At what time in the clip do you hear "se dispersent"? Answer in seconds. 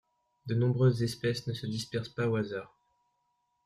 1.53-2.09